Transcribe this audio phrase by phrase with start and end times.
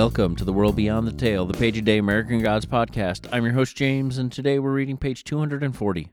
[0.00, 3.28] Welcome to the World Beyond the Tale, the Page a Day American Gods podcast.
[3.30, 6.08] I'm your host, James, and today we're reading page 240.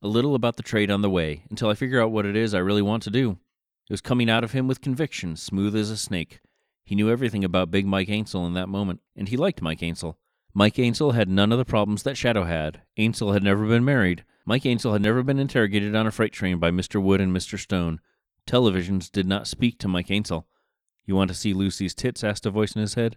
[0.00, 2.54] A little about the trade on the way, until I figure out what it is
[2.54, 3.32] I really want to do.
[3.32, 6.38] It was coming out of him with conviction, smooth as a snake.
[6.84, 10.14] He knew everything about Big Mike Ainsel in that moment, and he liked Mike Ainsel.
[10.54, 12.82] Mike Ainsel had none of the problems that Shadow had.
[12.96, 14.24] Ainsel had never been married.
[14.44, 17.02] Mike Ainsel had never been interrogated on a freight train by Mr.
[17.02, 17.58] Wood and Mr.
[17.58, 17.98] Stone.
[18.46, 20.44] Televisions did not speak to Mike Ainsel.
[21.06, 22.24] You want to see Lucy's tits?
[22.24, 23.16] asked a voice in his head.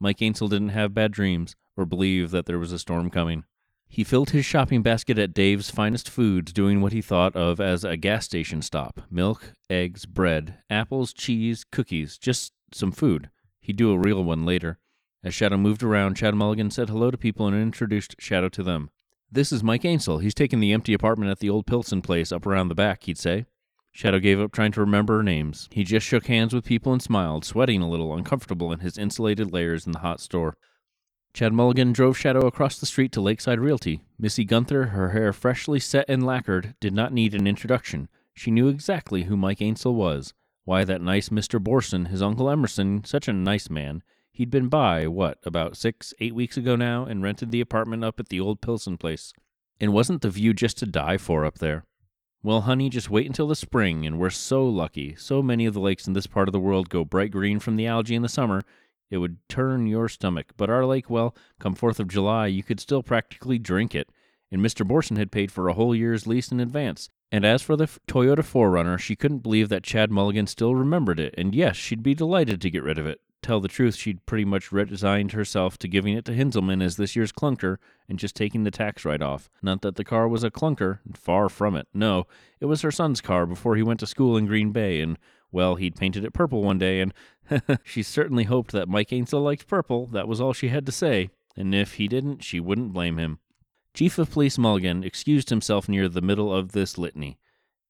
[0.00, 3.44] Mike Ainsel didn't have bad dreams or believe that there was a storm coming.
[3.88, 7.84] He filled his shopping basket at Dave's Finest Foods, doing what he thought of as
[7.84, 13.30] a gas station stop milk, eggs, bread, apples, cheese, cookies, just some food.
[13.60, 14.78] He'd do a real one later.
[15.22, 18.90] As Shadow moved around, Chad Mulligan said hello to people and introduced Shadow to them.
[19.30, 20.22] This is Mike Ainsel.
[20.22, 23.18] He's taken the empty apartment at the old Pilson place up around the back, he'd
[23.18, 23.46] say.
[23.96, 25.68] Shadow gave up trying to remember names.
[25.70, 29.52] He just shook hands with people and smiled, sweating a little, uncomfortable in his insulated
[29.52, 30.56] layers in the hot store.
[31.32, 34.02] Chad Mulligan drove Shadow across the street to Lakeside Realty.
[34.18, 38.08] Missy Gunther, her hair freshly set and lacquered, did not need an introduction.
[38.34, 40.34] She knew exactly who Mike Ainsel was.
[40.64, 41.62] Why, that nice Mr.
[41.62, 44.02] Borson, his Uncle Emerson, such a nice man.
[44.32, 48.18] He'd been by, what, about six, eight weeks ago now, and rented the apartment up
[48.18, 49.32] at the old Pilson place.
[49.80, 51.84] And wasn't the view just to die for up there?
[52.44, 55.14] Well, honey, just wait until the spring, and we're so lucky.
[55.16, 57.76] So many of the lakes in this part of the world go bright green from
[57.76, 58.60] the algae in the summer,
[59.10, 60.52] it would turn your stomach.
[60.58, 64.10] But our lake, well, come 4th of July, you could still practically drink it.
[64.52, 64.86] And Mr.
[64.86, 67.08] Borson had paid for a whole year's lease in advance.
[67.32, 71.34] And as for the Toyota 4Runner, she couldn't believe that Chad Mulligan still remembered it,
[71.38, 74.44] and yes, she'd be delighted to get rid of it tell the truth, she'd pretty
[74.44, 77.76] much resigned herself to giving it to Hinzelmann as this year's clunker
[78.08, 79.48] and just taking the tax write off.
[79.62, 81.86] Not that the car was a clunker, far from it.
[81.94, 82.26] No,
[82.60, 85.18] it was her son's car before he went to school in Green Bay, and,
[85.52, 87.12] well, he'd painted it purple one day, and
[87.84, 90.06] she certainly hoped that Mike Ainsel liked purple.
[90.06, 93.38] That was all she had to say, and if he didn't, she wouldn't blame him.
[93.92, 97.38] Chief of Police Mulligan excused himself near the middle of this litany.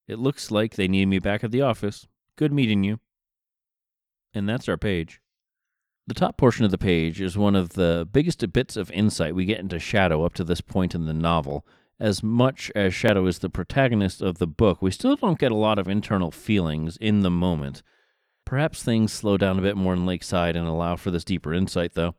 [0.07, 2.07] It looks like they need me back at the office.
[2.37, 3.01] Good meeting you.
[4.35, 5.21] And that's our page.
[6.07, 9.47] The top portion of the page is one of the biggest bits of insight we
[9.47, 11.67] get into Shadow up to this point in the novel.
[11.99, 15.57] As much as Shadow is the protagonist of the book, we still don't get a
[15.57, 17.83] lot of internal feelings in the moment.
[18.45, 21.95] Perhaps things slow down a bit more in Lakeside and allow for this deeper insight,
[21.95, 22.15] though.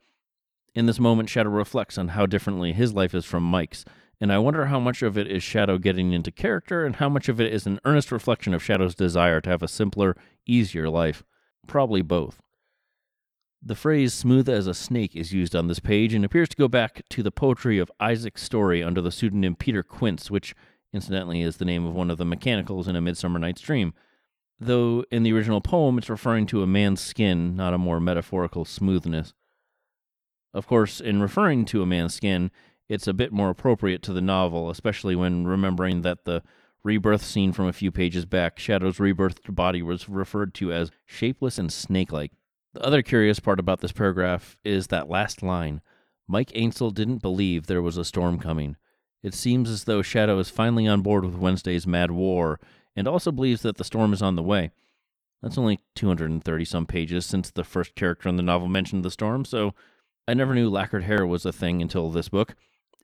[0.74, 3.86] In this moment, Shadow reflects on how differently his life is from Mike's,
[4.20, 7.30] and I wonder how much of it is Shadow getting into character and how much
[7.30, 11.24] of it is an earnest reflection of Shadow's desire to have a simpler, easier life.
[11.68, 12.42] Probably both.
[13.68, 16.68] The phrase smooth as a snake is used on this page and appears to go
[16.68, 20.54] back to the poetry of Isaac Story under the pseudonym Peter Quince, which
[20.94, 23.96] incidentally is the name of one of the mechanicals in A Midsummer Night's Dream.
[24.60, 28.66] Though in the original poem it's referring to a man's skin, not a more metaphorical
[28.66, 29.34] smoothness.
[30.54, 32.52] Of course, in referring to a man's skin,
[32.88, 36.44] it's a bit more appropriate to the novel, especially when remembering that the
[36.84, 41.58] rebirth scene from a few pages back, Shadow's rebirthed body was referred to as shapeless
[41.58, 42.32] and snake like.
[42.76, 45.80] The other curious part about this paragraph is that last line
[46.28, 48.76] Mike Ainsel didn't believe there was a storm coming.
[49.24, 52.60] It seems as though Shadow is finally on board with Wednesday's mad war
[52.94, 54.72] and also believes that the storm is on the way.
[55.42, 59.46] That's only 230 some pages since the first character in the novel mentioned the storm,
[59.46, 59.74] so
[60.28, 62.56] I never knew lacquered hair was a thing until this book.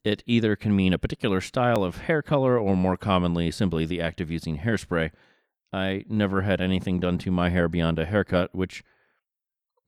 [0.04, 4.02] It either can mean a particular style of hair color or more commonly simply the
[4.02, 5.12] act of using hairspray.
[5.72, 8.84] I never had anything done to my hair beyond a haircut, which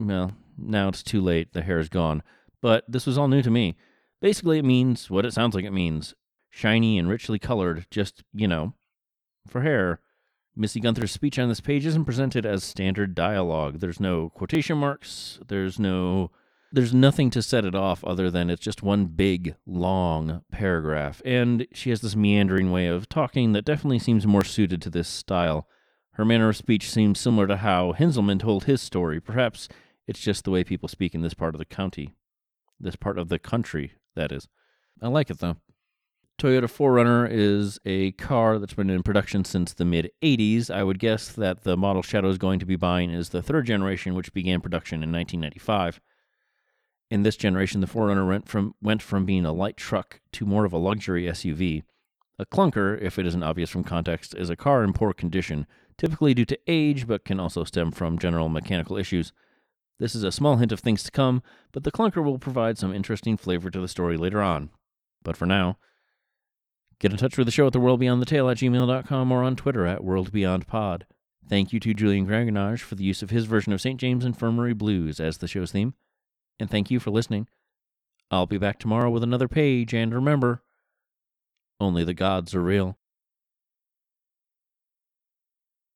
[0.07, 1.53] well, now it's too late.
[1.53, 2.23] The hair is gone.
[2.61, 3.75] But this was all new to me.
[4.21, 6.13] Basically, it means what it sounds like it means
[6.49, 8.73] shiny and richly colored, just, you know,
[9.47, 9.99] for hair.
[10.55, 13.79] Missy Gunther's speech on this page isn't presented as standard dialogue.
[13.79, 15.39] There's no quotation marks.
[15.47, 16.31] There's no.
[16.71, 21.21] There's nothing to set it off other than it's just one big, long paragraph.
[21.23, 25.07] And she has this meandering way of talking that definitely seems more suited to this
[25.07, 25.67] style.
[26.13, 29.19] Her manner of speech seems similar to how Hinzelmann told his story.
[29.19, 29.69] Perhaps
[30.07, 32.15] it's just the way people speak in this part of the county.
[32.79, 34.47] This part of the country, that is.
[35.01, 35.57] I like it though.
[36.39, 40.69] Toyota 4Runner is a car that's been in production since the mid 80s.
[40.69, 43.65] I would guess that the model Shadow is going to be buying is the third
[43.65, 46.01] generation, which began production in 1995.
[47.11, 50.65] In this generation, the 4Runner went from, went from being a light truck to more
[50.65, 51.83] of a luxury SUV.
[52.39, 55.67] A clunker, if it isn't obvious from context, is a car in poor condition,
[55.97, 59.31] typically due to age, but can also stem from general mechanical issues.
[60.00, 62.94] This is a small hint of things to come, but the clunker will provide some
[62.94, 64.69] interesting flavor to the story later on.
[65.24, 65.78] But for now,
[67.00, 71.04] get in touch with the show at theworldbeyondthetale at gmail.com or on Twitter at worldbeyondpod.
[71.48, 74.00] Thank you to Julian Gregonage for the use of his version of St.
[74.00, 75.94] James Infirmary Blues as the show's theme,
[76.60, 77.48] and thank you for listening.
[78.31, 80.63] I'll be back tomorrow with another page, and remember,
[81.80, 82.98] only the gods are real.